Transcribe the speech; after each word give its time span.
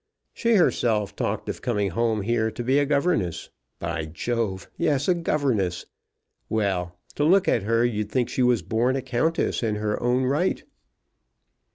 She 0.33 0.55
herself 0.55 1.15
talked 1.15 1.47
of 1.47 1.61
coming 1.61 1.91
home 1.91 2.23
here 2.23 2.49
to 2.49 2.63
be 2.63 2.79
a 2.79 2.87
governess; 2.87 3.51
by 3.77 4.05
Jove! 4.05 4.67
yes, 4.75 5.07
a 5.07 5.13
governess. 5.13 5.85
Well, 6.49 6.97
to 7.13 7.23
look 7.23 7.47
at 7.47 7.61
her, 7.61 7.85
you'd 7.85 8.09
think 8.11 8.27
she 8.27 8.41
was 8.41 8.63
born 8.63 8.95
a 8.95 9.03
countess 9.03 9.61
in 9.61 9.75
her 9.75 10.01
own 10.01 10.23
right." 10.23 10.63